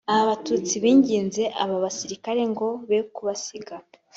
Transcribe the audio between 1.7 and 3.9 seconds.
basirikare ngo be kubasiga